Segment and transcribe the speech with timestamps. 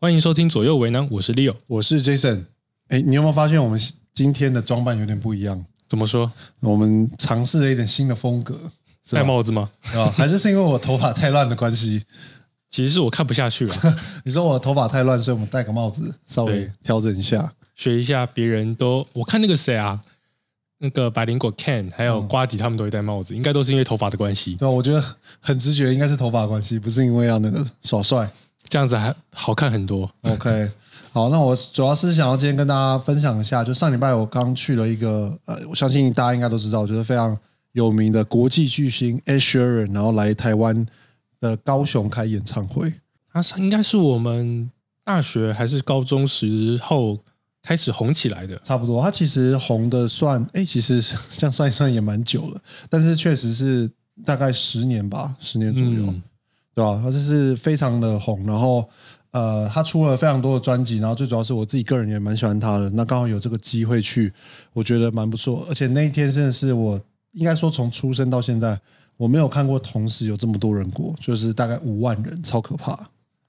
[0.00, 1.56] 欢迎收听左右为难，我是 Leo。
[1.66, 2.44] 我是 Jason。
[2.86, 3.80] 哎，你有没有发现我们
[4.14, 5.64] 今天的装扮有点不一样？
[5.88, 6.30] 怎么说？
[6.60, 8.54] 我们尝试了一点新的风格，
[9.04, 9.68] 是吧戴帽子吗？
[9.96, 12.04] 啊，还是是因为我头发太乱的关系？
[12.70, 13.74] 其实是我看不下去了，
[14.24, 17.52] 你说我头发太乱，所以我们戴个帽子稍微对调整一下。
[17.74, 19.04] 学一下别人都。
[19.14, 20.00] 我看那个谁啊，
[20.78, 24.54] 那个百灵果 Ken 还有瓜吉他们都会戴帽子，应该都是因为头发的关系。
[24.54, 25.04] 对啊，我觉得
[25.40, 28.30] 很直觉，应该是头发的关系，不是因为要那个耍帅。
[28.68, 30.10] 这样子还好看很多。
[30.22, 30.70] OK，
[31.12, 37.36] 好，那我主要是想要今天跟大家分享一下，就上礼拜我刚去了一个，呃，我相信大家应该都知道，就是非常
[37.72, 40.86] 有名的国际巨星 Ed Sheeran，然后来台湾
[41.40, 42.92] 的高雄开演唱会。
[43.32, 44.70] 他是应该是我们
[45.04, 47.18] 大学还是高中时候
[47.62, 48.60] 开始红起来的。
[48.64, 52.60] 差不多，他其实红的算，哎，其实 这样算一算也蛮久了，
[52.90, 53.90] 但是确实是
[54.24, 56.22] 大概十年吧，十年左右，嗯
[56.78, 58.88] 对吧、他就是非常的红，然后
[59.32, 64.32] 呃，他出了非常多的专辑，然后最主要是我自己个人也蛮喜欢他的，那刚好有这个机会去，
[64.72, 67.00] 我觉得蛮不错，而且那一天真的是我
[67.32, 68.80] 应该说从出生到现在，
[69.16, 72.96] 我没有看过同时有这么多人过，就是大概五万人，超可怕。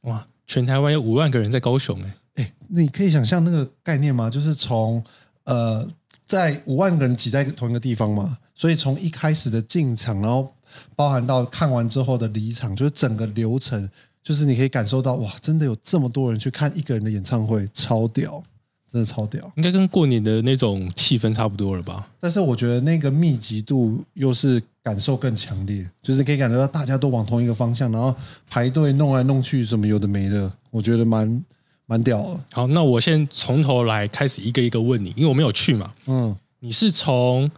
[0.02, 4.28] 哇，全台湾有五万个人在高雄哎、哎，你可以想象那个概念吗？
[4.28, 5.04] 就是从
[5.44, 5.88] 呃，
[6.26, 10.54] 在五万个人挤在同一个地方嘛，所以从一开始的进场，然后
[10.94, 13.90] 包含到看完之后的离场，就是整个流程，
[14.22, 18.44] 就是你可以感受到哇，真的有这么多人去看一个人的演唱会，超屌，
[18.92, 19.50] 真的超屌。
[19.56, 22.06] 应该跟过年的那种气氛差不多了吧？
[22.20, 28.14] 但是我觉得那个密集度又是感受更强烈，就是可以感觉到大家都往同一个方向，然后
[28.50, 31.46] 排队弄来弄去，什么有的没的，我觉得蛮
[31.86, 32.40] 蛮屌的。
[32.52, 35.94] 好，那我先从头来开始一个一个问你，因为我没有去嘛。
[36.08, 37.50] 嗯，你是从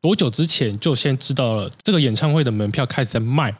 [0.00, 3.54] 多久之前就先知道了这个演唱会的门票开始在卖？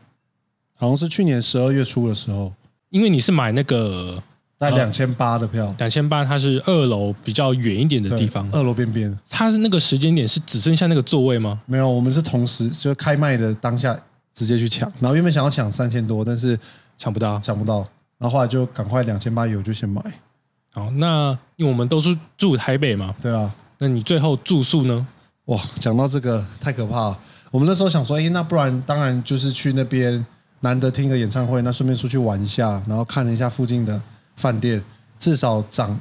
[0.74, 2.52] 好像是去年十二月初的时候。
[2.88, 4.20] 因为你是买那个
[4.58, 11.61] 大概两千八的票，两千八，它是二楼比较远一点的地方，二楼边边它是那个时间点是只剩下那个座位吗？
[11.67, 13.96] 没有，我们是同时就开卖的当下
[14.34, 16.58] 直接去抢，然后原本想要抢三千多，但是
[16.98, 17.39] 抢不到。
[17.39, 17.79] 抢不到，
[18.18, 20.02] 然后后来就赶快两千八有就先买，
[20.73, 25.06] 好，那因为我们都是住台北嘛，对啊，那你最后住宿呢？
[25.50, 27.18] 哇，讲到这个太可怕了。
[27.50, 30.24] 我们那时候想说，哎，那不然当然就是去那边
[30.61, 34.00] 难得听个演唱会，那顺便出去玩一下，然后看了一下附近的
[34.36, 34.80] 饭店，
[35.18, 35.98] 至少涨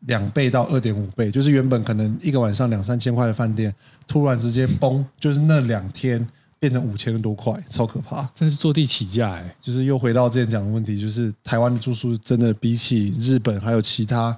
[0.00, 3.72] 两倍到二点五倍，就是原本可能一个晚上两三千块的饭店，
[4.08, 6.26] 突然直接崩，就是那两天
[6.58, 8.28] 变成五千多块，超可怕。
[8.34, 14.36] 真是坐地起价哎、就是又回到之前讲的问题，就是台湾的住宿真的比起日本还有其他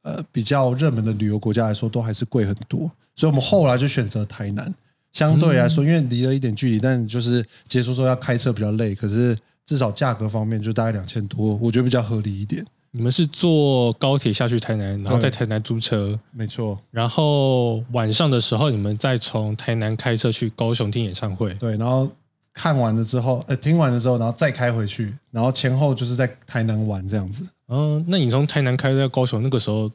[0.00, 2.90] 呃比较热门的旅游国家来说，都还是贵很多。
[3.18, 4.72] 所以我们后来就选择台南，
[5.12, 9.36] 相对来说，因为离了一点距离，但就是结束之后要开车比较累，可是
[9.66, 12.64] 至少价格方面就大概两千多，我觉得比较合理一点。
[12.92, 21.52] 你们是坐高铁下去台南，然后在台南租车，没错，然后晚上的时候你们再从台南开车去高雄听演唱会。
[21.54, 22.08] 对，然后
[22.52, 27.44] 看完了之后，呃，听完了之后，然后再开回去，然后前后就是在台南玩这样子。
[27.66, 29.90] 嗯，那你从台南开到高雄那个时候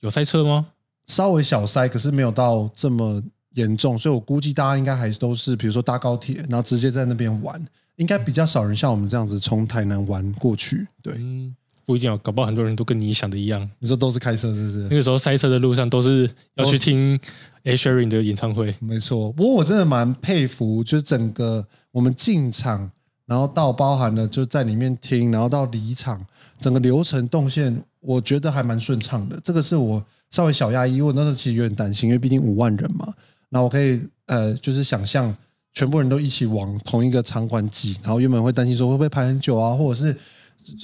[0.00, 0.66] 有塞车吗？
[1.06, 3.22] 稍微小塞，可是没有到这么
[3.54, 7.64] 严重，所以我估计大家应该还都是，比如说搭高铁，然后直接在那边玩，
[7.96, 10.86] 应该比较少人像我们这样子从台南玩过去。
[11.00, 13.66] 对，嗯，不一定哦，搞不好很多人都跟你想的一样。
[13.78, 14.78] 你说都是开车是不是？
[14.90, 17.18] 那个时候塞车的路上都是要去听
[17.62, 18.74] A Sheeran 的演唱会。
[18.80, 22.90] 没错，不过我真的蛮佩服，就是整个我们进场，
[23.24, 26.26] 然后到包含了就在里面听，然后到离场，
[26.60, 29.38] 整个流程动线，我觉得还蛮顺畅的。
[29.42, 33.12] 这个是我稍微小压抑，因为我那时候其实有点担心，因为毕竟五万人嘛，
[33.48, 35.36] 那我可以呃，就是想象
[35.72, 40.16] 全部人都一起往同一个场馆挤，然后原本会担心说会不会排很久啊，或者是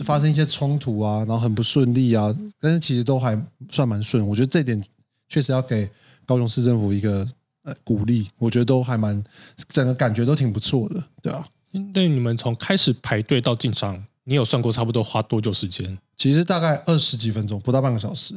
[0.05, 3.41] 发生一些冲突啊，然后很不顺利啊，但是其实都还
[3.71, 4.27] 算蛮顺。
[4.27, 4.83] 我觉得这点
[5.29, 5.89] 确实要给
[6.27, 7.27] 高雄市政府一个
[7.63, 9.23] 呃鼓励，我觉得都还蛮
[9.69, 11.47] 整个感觉都挺不错的，对啊。
[11.95, 15.99] 那你们从开始排队到进场，你有算过差不多花多久时间？
[16.17, 18.35] 其实大概二十几分钟，不到半个小时。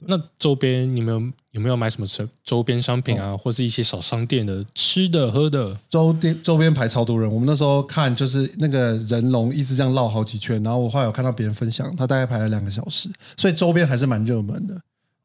[0.00, 5.76] 那周边你们有没有买什么周周边商品啊，或是一些小商店的吃的喝的？
[5.90, 14.80] 周边周边排超多人，我们那时候看就是那个人龙一直这样绕好几圈，然后我后来有看到别人分享，他大概排了两个小时，所以周边还是蛮热门的。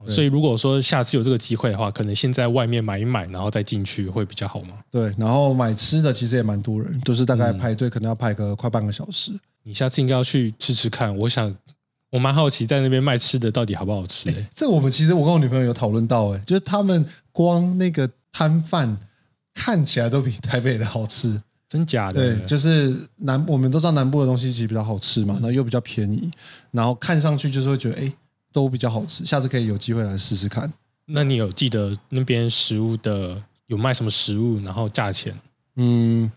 [0.09, 4.79] 所以如果说下次有这个机会的话，可能先在外面买一买，然后再进去会比较好吗？
[4.91, 9.31] 对，然后买吃的其实也蛮多人，就是大概排队可能要排个快半个小时。
[9.61, 11.15] 你下次应该要去吃吃看。
[11.15, 11.55] 我想
[12.13, 14.47] 我蛮好奇在那边卖吃的到底好不好吃、欸？
[14.53, 18.95] 这我们其实我跟我女朋友有讨论到、欸，就是他们光那个摊贩
[19.51, 21.41] 看起来都比台北的好吃。
[21.67, 22.35] 真假的？
[22.35, 26.29] 对，就是南，我们都知道南部的东西其实比较好吃嘛，然后又比较便宜，
[26.69, 28.13] 然后看上去就是会觉得，哎，
[28.51, 30.71] 都比较好吃，下次可以有机会来试试看。
[31.07, 35.35] 那你有记得那边食物的有卖什么食物，然后价钱？
[35.77, 36.31] 嗯，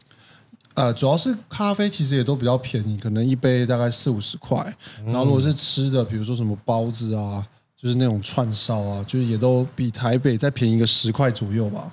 [0.77, 4.59] 呃，主要是咖啡其实也都比较便宜，可能一杯大概四五十块。
[5.05, 7.45] 然后如果是吃的，比如说什么包子啊，
[7.75, 11.93] 就是那种串烧啊，就是也都比台北再便宜个十块左右吧。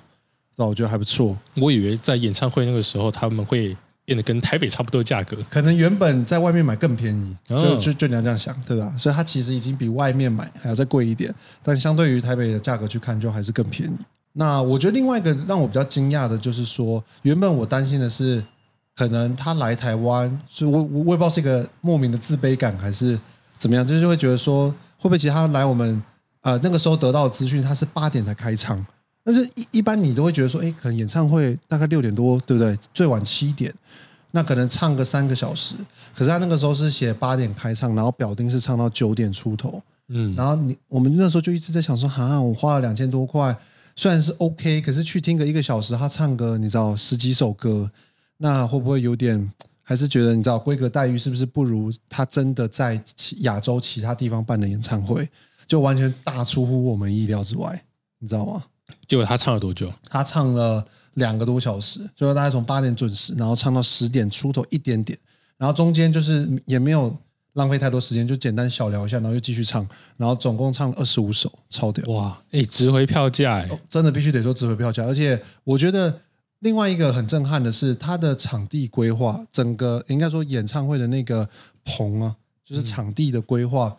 [0.56, 1.36] 那我觉得还不错。
[1.56, 8.94] 我以为在演唱会那个时候他们会变得跟台北差不多价格，可能原本在外面买更便宜，就就就你要这样想，对吧？
[8.98, 13.94] 所以它其实已经比外面买还要再贵一点，但相对于台北的价格去看，就还是更便宜。
[14.34, 18.44] 那我觉得另外一个让我比较惊讶的就是说，原本我担心的是，
[18.96, 23.18] 可能他来台湾，所以我我我也不知道是一个莫名的自卑感还是
[23.58, 26.02] 怎么样，就是会觉得说，会不会其实他来我们
[26.42, 28.84] 呃那个时候得到的资讯，他是八点才开场，
[29.24, 32.78] 但是一一般你都会觉得说，哎，可能演唱会大概六点多，对不对？
[32.92, 33.74] 最晚七点，
[34.30, 35.74] 那可能唱个三个小时，
[36.14, 43.56] 可是他那个时候是写八点开唱，然后表定是唱到九点出头，嗯，然后你我们那时候就一直在想说，哈，我花了两千多块。
[43.96, 47.88] 虽然是 OK，可是去听个一个小时，他唱歌，你知道十几首歌，
[48.38, 49.52] 那会不会有点？
[49.86, 52.98] 还是觉得你知道规格待遇是不是不如他真的在
[53.40, 55.28] 亚洲其他地方办的演唱会？
[55.66, 57.84] 就完全大出乎我们意料之外，
[58.18, 58.64] 你知道吗？
[59.06, 59.92] 结果他唱了多久？
[60.08, 60.82] 他唱了
[61.14, 65.18] 两个多小时，就是大概从八点准时，然后唱到十点出头一点点，
[65.58, 67.14] 然后中间就是也没有。
[67.54, 69.86] 浪费太多时间，就简单小聊一下，然后又继续唱，
[70.16, 72.04] 然后总共唱了二十五首，超屌！
[72.12, 75.04] 哇，哎，值回票价哎，真的必须得说值回票价。
[75.04, 76.20] 而且我觉得
[76.64, 81.46] 另外一个很震撼的是他的场地规划，整个应该说演唱会的那个
[81.84, 82.34] 棚啊，
[82.64, 83.94] 就是场地的规划。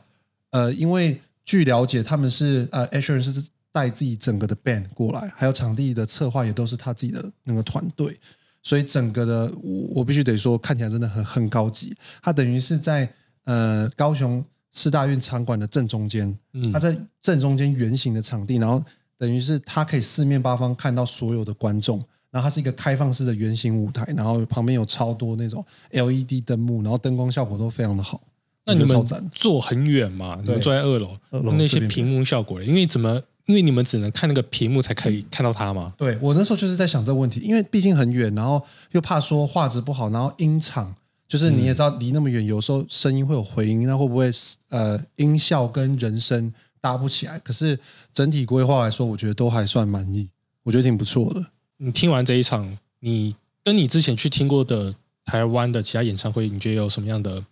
[0.49, 3.31] 呃，因为据了解，他们是呃，Asher 是
[3.71, 8.19] 带自己整个的 band 过来，还有场地的策划也都是他自己的那个团队，
[8.63, 11.95] 所以整个的我我必须得说，看起来真的很很高级。
[12.21, 13.09] 他等于是在。
[13.47, 18.83] 呃，高雄四大运场馆的正中间，嗯，它在正中间圆形的场地，然后
[19.19, 22.03] 等于是它可以四面八方看到所有的观众，
[22.35, 28.19] 然后它是一个开放式的圆形舞台，然后旁边有超多那种 LED 灯幕，然后灯光效果都非常的好。
[28.65, 30.37] 那你们坐很远嘛？
[30.43, 33.23] 你们坐在二楼，那些屏幕效果，因为怎么？
[33.45, 35.93] 因为你们只能看那个屏幕才可以看到它嘛？
[35.97, 38.61] 对我那时候就是在想这个问题，因为毕竟很远，然后
[38.91, 40.93] 又怕说画质不好，然后音场。
[41.27, 44.29] 就是你也知道，离那么远，有时候声音会有回音，那会不会
[44.69, 47.39] 呃音效跟人声搭不起来？
[47.39, 47.79] 可是
[48.13, 50.29] 整体规划来说，我觉得都还算满意，
[50.63, 51.43] 我觉得挺不错的。
[51.77, 54.95] 你听完这一场，你跟你之前去听过的
[55.25, 57.45] 台湾的其他演唱会，你觉得有什么样的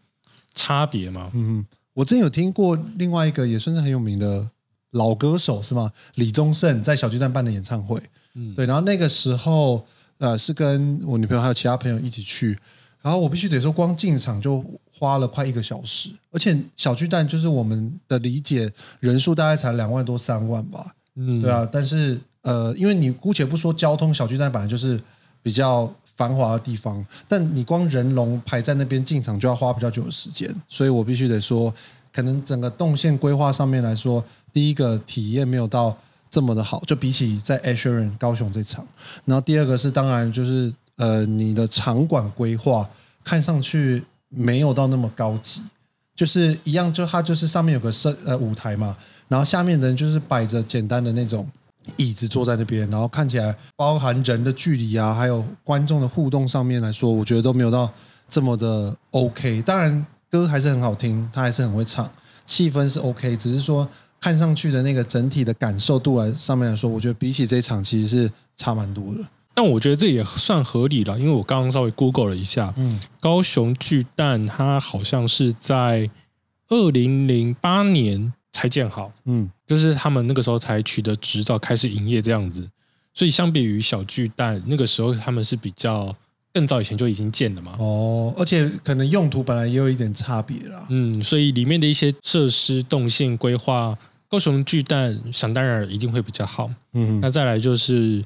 [0.53, 1.31] 差别吗？
[1.33, 4.49] 嗯，我之前有听过另外一个也算是很有名的
[4.91, 5.91] 老歌手是吗？
[6.15, 8.01] 李宗盛在小巨蛋办的演唱会，
[8.35, 9.85] 嗯，对，然后那个时候
[10.19, 12.57] 呃是跟我女朋友还有其他朋友一起去。
[13.01, 14.63] 然后我必须得说，光进场就
[14.97, 18.71] 花了快一个小时，而且小巨蛋就是我们的理解
[19.01, 21.67] 人数大概才两万多三万吧，嗯，对啊。
[21.69, 25.01] 但是呃，因为你姑且不说交通，小巨蛋本来就是
[25.41, 31.73] 比较繁华的地方，但你光人龙排在那边进场就要花比较久的时间，所以我必须得说，
[32.13, 34.23] 可能整个动线规划上面来说，
[34.53, 35.97] 第一个体验没有到
[36.29, 38.87] 这么的好，就比起在 Asheron 高雄这场，
[39.25, 40.73] 然后第二个是当然就是。
[40.97, 42.87] 呃，你的场馆规划
[43.23, 45.59] 看上去没有到那么高级，
[46.15, 48.95] 就是一样，就它就是上面有个设呃舞台嘛，
[49.27, 51.47] 然后下面的人就是摆着简单的那种
[51.97, 57.91] 椅子坐在那边，然后看起来包含人的距离啊，还有观众的互动上面来说，我觉得都没有到
[58.29, 59.61] 这么的 OK。
[59.61, 62.09] 当然歌还是很好听，他还是很会唱，
[62.45, 63.87] 气氛是 OK，只是说
[64.19, 69.19] 看上去的那个整体的感受度来上面来说，我觉得比起这一场其实是差蛮多的。
[69.53, 76.09] 但我觉得这也算合理了，因为我刚刚稍微 Google 了一下，嗯，高雄巨蛋它好像是在
[76.69, 82.65] 二零零八年才建好，嗯，就是他们那个时候才取得执照开始营业这样子，
[83.13, 86.15] 所以相比于小巨蛋那个时候，他们是比较
[86.53, 93.97] 更早以前就已经建了嘛，哦，而且可能用途本来也有一点差别啦，嗯，所以里面的一些设施动线规划，
[94.29, 98.23] 高雄巨蛋想当然一定会比较好，嗯，那再来就是。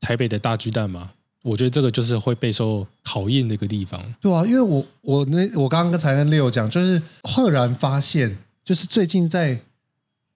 [0.00, 1.10] 台北的大巨蛋嘛，
[1.42, 4.00] 我觉得这个就是会备受考验的一个地方。
[4.20, 8.38] 对啊，因为我我那我刚刚才跟 Leo 讲，就是赫然发现，
[8.68, 9.58] 就是最近在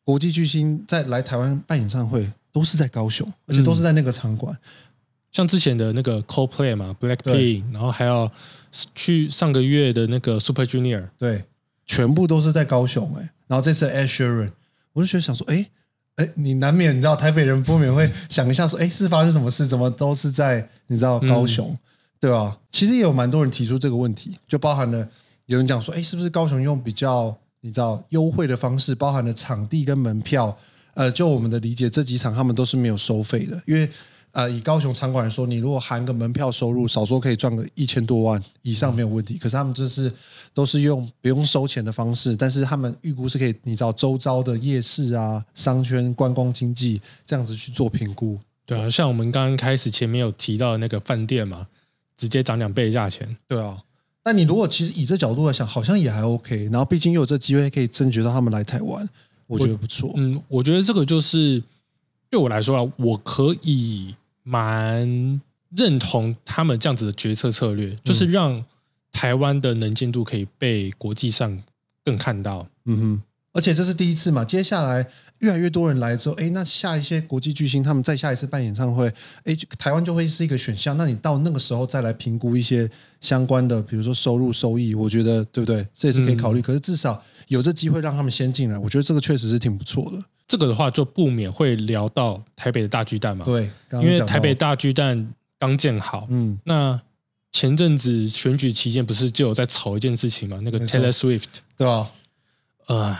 [0.03, 4.57] 国际巨星在来台湾办演唱会，都是在高雄，而且都是在那个场馆。
[5.31, 8.31] 像之前的那个 Coldplay 嘛，Blackpink，然后还有
[8.95, 11.45] 去上个月的那个 Super Junior，对，
[11.85, 13.29] 全部都是在高雄哎。
[13.49, 14.53] 然后这次 Asheron，
[14.95, 15.69] 我就觉得想说，哎。
[16.17, 19.67] 哎，你难免你知道台北人不免会想一下说，哎，是发生什么事？
[19.67, 21.77] 怎么都是在你知道高雄？
[22.19, 22.59] 对吧？
[22.71, 25.07] 其实也有蛮多人提出这个问题，就包含了
[25.47, 30.55] 有人讲说，哎，是不是高雄用比较你知道优惠的方式，包含了场地跟门票？
[30.93, 33.89] 呃，就我们的理解，这几场他们都是没有收费的，因为。
[34.35, 39.37] 呃，以高雄场馆来说，你如果含个门票收入，少说可以赚个一千多万以上没有问题。
[39.37, 40.11] 可是他们这是
[40.55, 48.41] 都是用不用收钱的方式，但是他们预估是可以，你知道周遭的夜市啊、商圈、观光经济这样子去做评估。
[48.65, 51.67] 对啊，像我们刚刚开始前面有提到那个饭店嘛，
[52.17, 53.37] 直接涨两倍价钱。
[53.47, 53.83] 对啊，
[54.25, 56.65] 那你如果其实以这角度来想，好像也还 OK。
[56.73, 59.09] 然后毕竟又有这机会可以争取到他们来台湾，
[59.47, 60.13] 我觉得不错。
[60.17, 61.63] 嗯，我觉得这个就是
[62.31, 64.15] 对我来说啊，我可以。
[64.45, 65.41] 蛮
[65.77, 68.65] 认同他们这样子的决策策略，就是让
[69.13, 71.63] 台湾的能见度可以被国际上
[72.05, 72.67] 更看到。
[72.87, 75.07] 嗯哼，而且这是第一次嘛，接下来
[75.43, 79.13] 越来越多人来之后，哎，那下一些国际巨星他们再下一次办演唱会，
[79.45, 80.97] 哎，台湾就会是一个选项。
[80.97, 82.89] 那你到那个时候再来评估一些
[83.21, 85.87] 相关的，比如说收入收益，我觉得对不对？
[85.95, 86.63] 这也是可以考虑。
[86.63, 90.25] 可是至少有这机会让他们先进来，我觉得这个确实是挺不错的。
[90.49, 97.01] 这个的话就不免会聊到台北的大巨蛋嘛，对，因为台北大巨蛋刚建好，嗯，那
[97.51, 101.47] 前阵子选举期间不是就有在吵一件事情嘛，那个 Taylor Swift，
[101.77, 102.11] 对吧？
[102.87, 103.17] 呃，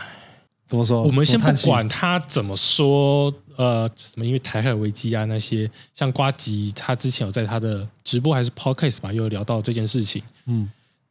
[0.65, 1.03] 怎么说？
[1.03, 10.69] 我们先不管他怎么说，呃，什么因为台海危机啊那些，像瓜吉他之前有在他的直播还是 Podcast 吧，又聊到这件事情，嗯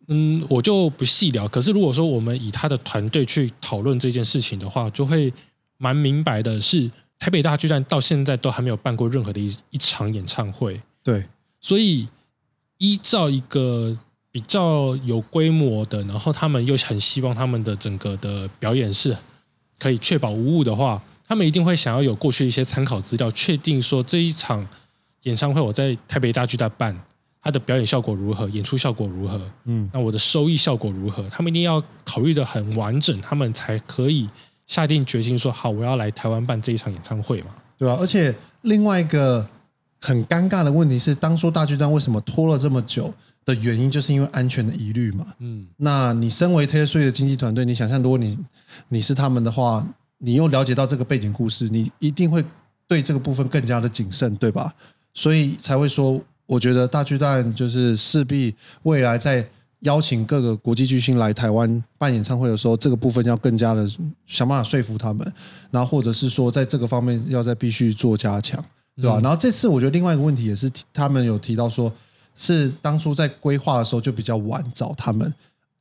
[0.09, 1.47] 嗯，我就不细聊。
[1.49, 5.33] 可是如果说我们以他的团队去讨论这件事情的话，就会。
[5.79, 10.81] 蛮明白的是，台北大巨蛋到现在都还没有办过任何的一一场演唱会。
[11.03, 11.25] 对，
[11.61, 12.07] 所以
[12.79, 13.99] 依照一个
[14.31, 19.17] 比较有规模的，然后他们又很希望他们的整个的表演是
[19.83, 24.65] 可以确保无误的话，他们一定会想要有过去一些参考资料，确定说这一场
[25.25, 26.97] 演唱会我在台北大巨蛋办，
[27.43, 34.29] 它的表演效果如何，演出效果如何，嗯，那我的收益效果如何，他们一定要考虑的很完整，他们才可以。
[34.65, 37.49] 下定决心说好，我要来台湾办这一场演唱会嘛？
[37.77, 37.97] 对吧？
[38.01, 39.47] 而且另外一个
[40.01, 43.13] 很尴尬的问题是，当初大巨蛋为什么拖了这么久
[43.45, 45.27] 的原因，就是因为安全的疑虑嘛。
[45.39, 48.39] 嗯，那你身为 Taylor 的经纪团队，你想象如果你
[48.89, 49.87] 你是他们的话，
[50.19, 52.45] 你又了解到这个背景故事，你一定会
[52.87, 54.73] 对这个部分更加的谨慎，对吧？
[55.15, 59.47] 所以才会说，我觉得大巨蛋就是势必未来在。
[59.83, 63.85] 邀请各个国际巨星来台湾办演唱会的时候，这个部分要更加的
[64.27, 65.33] 想办法说服他们，
[65.73, 69.19] 然后或者是说在这个方面要再必须做加强，对吧？
[69.21, 71.93] 然后这次我觉得另外一个问题也是，他们有提到说，
[72.35, 75.33] 是当初在规划的时候就比较晚找他们，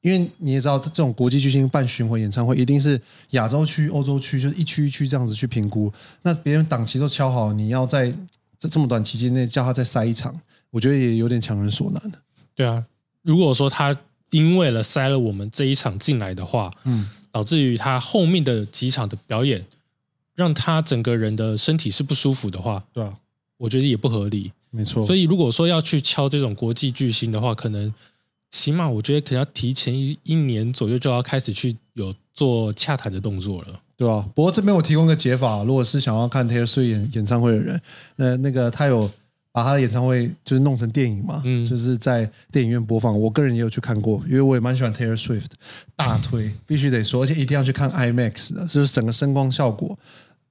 [0.02, 3.00] 因为你也知道，这种国际巨星办巡回演唱会，一定是
[3.32, 5.92] 亚洲区、欧洲区，就是一区一区这样子去评估。
[6.22, 8.14] 那别人档期都敲好，你要在
[8.60, 10.40] 这这么短期间内叫他再塞一场，
[10.70, 12.20] 我觉得也有点强人所难的。
[12.56, 12.86] 对啊。
[13.24, 13.96] 如果说他
[14.32, 19.64] 因为了塞了我们这一场进来的话，嗯，导致于他后面的几场的表演，
[20.34, 23.16] 让他整个人的身体是不舒服的话，对啊，
[23.58, 25.06] 我觉得也不合理，没错。
[25.06, 27.94] 所以如果说要去敲这种国际巨星的话，可能
[28.50, 34.26] 起码我觉得可能要提前一一年左右就要开始去有做洽谈的动作了，对吧？
[34.34, 37.82] 不过这边我提供个解法，如果是想要看 Taylor Swift 演演唱会的人，
[38.16, 39.12] 那那个他有。
[39.54, 42.24] 把他的演唱会就是弄成电影嘛，嗯就是在
[42.54, 43.20] 电影院播放。
[43.20, 45.48] 我个人也有去看过，因为我也蛮喜欢 Taylor Swift，
[45.94, 50.00] 大推 必须得说，而且一定要去看 IMAX 的，就是整个声光效果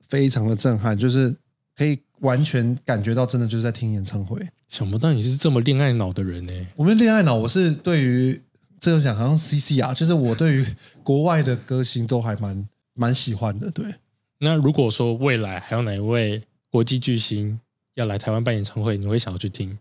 [0.07, 1.35] 非常的震撼，就是
[1.75, 4.41] 可以完全感觉到真的就是在听演唱会。
[4.69, 6.53] 想不到你是这么恋爱脑的人呢？
[6.77, 8.41] 我们恋爱脑，我是对于
[8.79, 10.67] 这种讲好像 CC 啊，就是我对于
[11.03, 13.71] 国外的歌星都还蛮蛮喜欢的。
[13.71, 13.95] 对，
[14.39, 17.61] 那如果说未来还有哪一位国际巨星？
[17.95, 19.77] 要来台湾办演唱会，你会想要去听？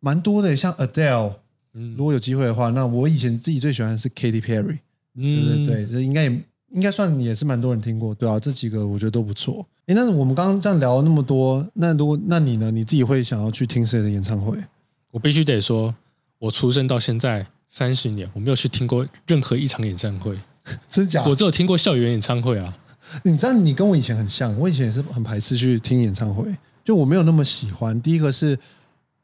[0.00, 1.34] 蛮多的，像 Adele，
[1.74, 4.78] 嗯，如果有机会的话，那我以前自己最喜欢的是 Katy Perry，
[5.14, 9.64] 嗯，对，这应该也应该算也是蛮多人听过，对啊，这几个我觉得都不错。
[9.86, 12.70] 哎，那我们刚刚这样聊了那么多，那如果那你呢？
[12.70, 14.56] 你自己会想要去听谁的演唱会？
[15.10, 15.94] 我必须得说，
[16.38, 20.38] 我出生到现在三十年，我没有去听过任何一场演唱会，
[20.88, 21.24] 真假？
[21.26, 22.76] 我只有听过校园演唱会啊。
[23.24, 26.46] 你知道，你跟我以前很像，我以前也是很排斥去听演唱会。
[26.84, 28.00] 就我没有那么喜欢。
[28.00, 28.58] 第一个是，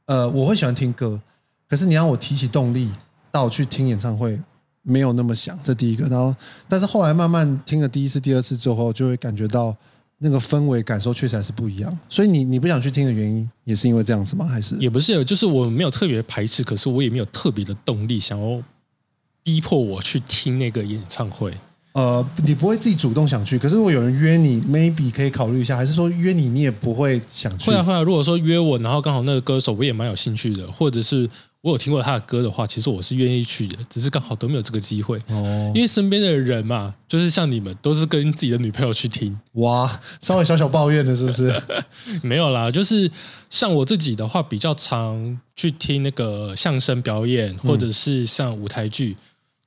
[0.06, 1.20] 呃，我会喜欢听歌，
[1.68, 2.90] 可是你让我提起动力
[3.32, 4.38] 到去听演唱会，
[4.88, 5.58] 没有那么想。
[5.62, 6.08] 这第一个。
[6.08, 6.34] 然后，
[6.68, 9.76] 但是后来慢慢听了第一次、第二次之后，就会感觉到
[10.18, 11.96] 那个氛围感受确实还是不一样。
[12.08, 14.46] 所以你你不想去听的原因，也是因为这样子吗？
[14.46, 18.62] 还是也不是，就是我没有特别排斥，可是我也没有特别的动力想要
[19.42, 21.52] 逼迫我去听那个演唱会。
[21.92, 27.70] 呃，你不会自己主动想去，可是如果有人约你，maybe 可以考虑一下，还是说约你，你也不会想去？
[27.70, 31.28] 会啊会啊，如果说约我，然后刚好那个歌手我也蛮有兴趣的，或者是
[31.60, 35.72] 我有听过他的歌的话，其实我是愿意去的，只是刚好都没有这个机会哦。
[35.74, 39.36] 因为身边的人嘛，就是像你们，都是跟自己的女朋友去听。
[39.54, 41.62] 哇，稍微小小抱怨的是不是？
[42.22, 43.10] 没有啦，就是
[43.50, 49.16] 像我自己的话，比较常去听那个相声表演，或者是像舞台剧。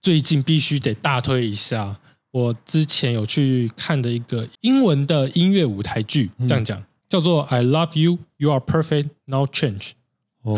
[0.02, 1.98] 最近必须得大推一下，
[2.32, 9.90] 我之前有去看的一个英文的音乐舞台剧，这样讲叫做《I Love You, You Are Perfect, Now Change》，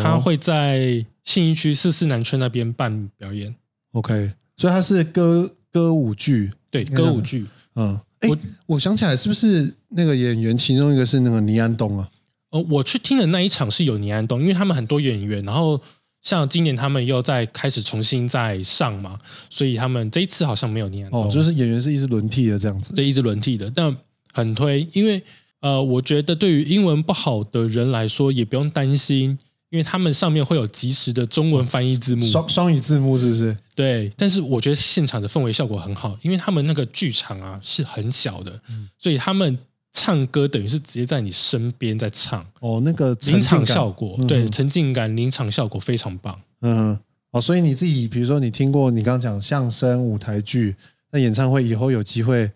[0.00, 1.04] 它会在。
[1.24, 3.54] 信义区四四南村那边办表演
[3.92, 8.28] ，OK，所以它是歌歌舞剧，对，歌舞剧，嗯，哎，
[8.66, 12.08] 我想起来，是不是那个演员其中一个是那个倪安东啊？
[12.50, 15.80] 呃，我去听的那一场是有倪安东，因为他们很多演员，然后
[16.22, 23.96] 像今年他们又在开始重新再上嘛，所以他们这一次好像没有倪安东，就是演员是一直轮替的这样子，对，一直轮替的，但
[24.32, 25.22] 很推，因为
[25.60, 29.38] 呃，我觉得对于英文不好的人来说，也不用担心。
[29.74, 33.56] 因为他们上面会有及时的中文翻译字幕，双双语字幕是不是？
[33.74, 38.60] 对，但是我觉得现场的氛围效果很好，因为他们那个剧场啊是很小的，
[38.96, 39.58] 所以他们
[39.92, 42.46] 唱歌等于是直接在你身边在唱。
[42.60, 46.40] 哦，那个临场效果，对，沉浸感，临场效果非常棒。
[46.60, 46.96] 嗯，
[47.32, 50.76] 哦，所以你自己，比如说你听过你刚刚讲相声、舞台剧，
[51.10, 52.48] 那演唱会以后有机会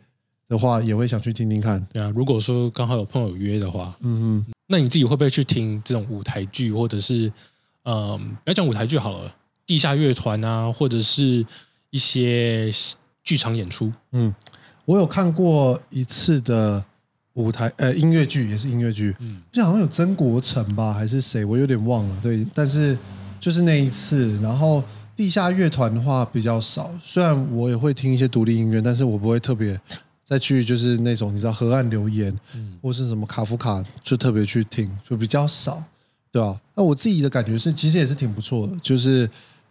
[0.48, 1.84] 的话，也会想去听听看。
[1.92, 4.46] 对啊，如果说刚好有朋友约的话，嗯嗯。
[4.70, 7.32] 那你自己会不会去听这种舞台剧，或者是，
[7.84, 9.34] 嗯，不要讲舞台剧好了，
[9.64, 11.44] 地下乐团啊，或者是
[11.88, 12.70] 一些
[13.24, 13.90] 剧场演出？
[14.12, 14.34] 嗯，
[14.84, 16.84] 我有看过一次的
[17.32, 22.18] 舞台，呃，音乐剧也是音乐剧，嗯，就好像有曾国成吧，还是谁，我有点忘了。
[22.22, 22.94] 对，但是
[23.40, 24.84] 就是那一次，然后
[25.16, 29.80] 地下乐团的话比较少，虽然我也会听一些独立音乐，但是我不会特别。
[30.28, 35.82] 再去就是那种你知道河岸留言，嗯，或是什么卡夫卡，就特别去听，就比较少，
[36.30, 36.60] 对吧？
[36.74, 39.26] 那我自己的感觉是，其实也是挺不错的，就是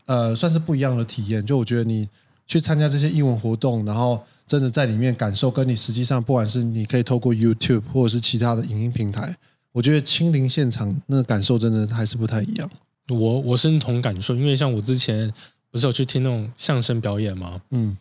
[0.08, 1.46] 呃，算是不一样的体验。
[1.46, 2.10] 就我觉得你
[2.48, 9.38] 去参加这些英文活动，然后真的在里面感受，跟你实际上不管是你可以透过 YouTube 或者是其他的影音平台，
[9.72, 12.68] 我觉得亲临现场那个感受真的还是不太一样。
[13.10, 15.32] 我我是同感受，因为像我之前
[15.70, 17.62] 不是有去听那种相声表演吗？
[17.70, 17.96] 嗯，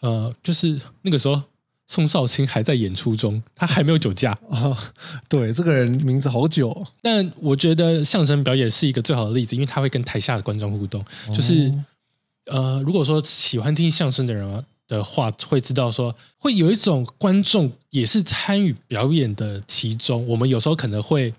[0.00, 1.40] 呃，就是那个时候。
[1.86, 4.76] 宋少卿还在演出中，他还没有酒驾啊。
[5.28, 6.86] 对，这个人名字好久。
[7.02, 11.04] 但我觉得相声表演是一个最好的例子，因为他会跟台下的观众互动。
[11.34, 11.70] 就是
[12.46, 20.26] 呃，如果说喜欢听相声的人的话，会知道说会有一种观众也是参与表演的其中。
[20.26, 21.34] 我们有时候可能会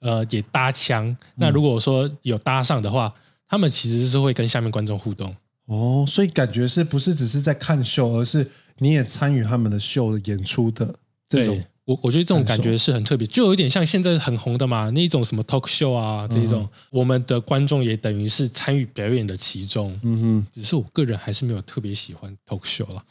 [0.00, 1.14] 呃也搭腔。
[1.34, 3.12] 那如果说有搭上的话，
[3.46, 5.36] 他们其实是会跟下面观众互动。
[5.66, 8.50] 哦，所以感觉是不是只是在看秀，而是？
[8.80, 10.94] 你也参与他们的秀演出的
[11.28, 19.96] 这种，我我觉得这种感觉是很特别，就有点像现在很红的嘛，那种什么 talk show 啊这种，我们的观众也等于是参与表演的其中。
[20.02, 23.04] 嗯哼，只是我个人还是没有特别喜欢 talk show 了，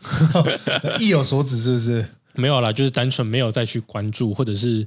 [0.99, 2.05] 意有所指是不是？
[2.33, 4.85] 没有啦，就是单纯没有再去关注，或者是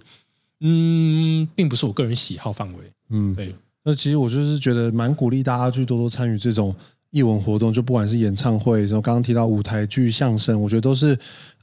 [0.61, 2.79] 嗯，并不是我个人喜好范围。
[3.11, 3.55] 嗯，对。
[3.85, 6.75] 那其实我就是觉得蛮鼓励大家去多多参与这种。
[7.13, 11.17] 艺文活动就不管是演唱会，然后刚刚提到舞台剧、相声，我觉得都是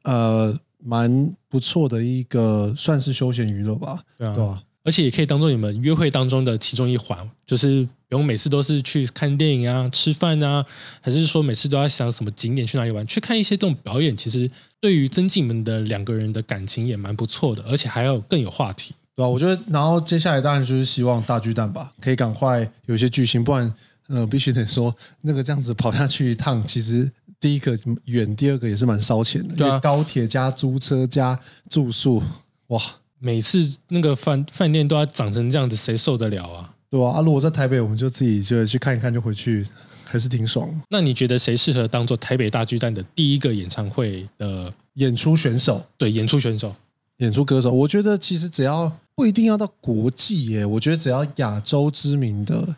[0.03, 10.63] 呃蛮不错的一个算是休闲娱乐吧，对啊，而且也可以当做你们约会当中的其中一环，就是不用每次都是去看电影啊、吃饭啊，
[11.01, 19.27] 还是说每次都要想什么景点去哪里玩，去看一些这种表演，其实对于增进你们的两个人的感情也蛮不错的，而且还要更有话题，对吧？
[19.27, 23.73] 我觉得，然后接下来当然就是希望大巨蛋吧，可以赶快有一些剧情，不然。
[24.09, 29.55] 呃，必须得说，那个这样子跑下去一趟，其实第一个远，第二个也是蛮烧钱的。
[29.55, 32.21] 对啊，高铁加租车加住宿，
[32.69, 32.81] 哇，
[33.19, 36.73] 每次那个饭饭店都要涨成这样子，谁受得了啊？
[36.89, 39.63] 对啊，啊，如果在台北，我们就自己就去看一看就回去，
[40.03, 40.67] 还是挺爽。
[40.89, 45.85] 那你觉得谁适合当做台北大巨蛋的第一个演唱会的演出选手？
[45.99, 46.75] 对，演出选手、
[47.17, 52.75] 演出歌手，我觉得其实只要不一定要到国际耶，我觉得只要亚洲知名的。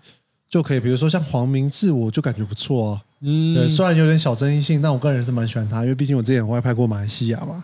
[0.51, 3.01] 就可以，比如说像黄明志，我就感觉不错啊。
[3.21, 7.61] 嗯，对，虽然有点小争议性，但我个人是蛮喜欢他，因为毕竟我之前外拍过马来西亚嘛，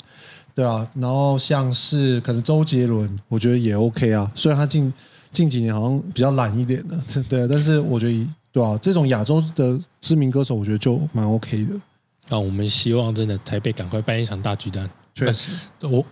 [0.56, 0.88] 对啊。
[0.96, 4.32] 然后像是可能周杰伦，我觉得也 OK 啊。
[4.34, 4.94] 虽然他近
[5.32, 6.98] 近几年好像比较懒一点的，
[7.28, 11.72] 对，但是我觉得对啊，这种亚洲的知名歌手，我觉得就蛮 OK 的。
[12.30, 14.90] 那我们希望真的台北赶快办一场大巨蛋。
[15.14, 16.06] 确实，我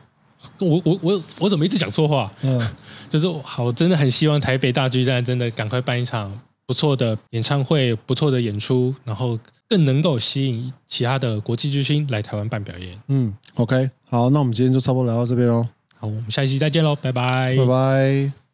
[0.60, 2.34] 我我我我怎么一直讲错话？
[2.42, 2.60] 嗯，
[3.10, 6.38] 就是好，真的很希望台北大巨蛋真的赶快办一场。
[6.68, 13.00] 不错的演唱会，不错的演出，然后更能够吸引其他的国际巨星来台湾办表演。
[13.08, 15.68] 嗯，OK，好，那我们今天就差不多聊到这边喽。
[15.98, 18.45] 好，我们下一期再见喽，拜拜，拜拜。